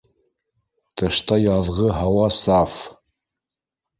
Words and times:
Тышта 0.99 1.37
яҙғы 1.41 1.89
һауа 1.97 2.25
саф 2.37 2.77